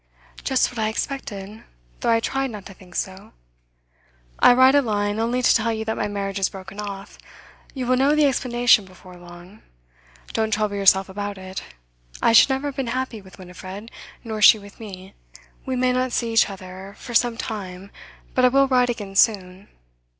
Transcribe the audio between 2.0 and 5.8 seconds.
I tried not to think so. "I write aline only to tell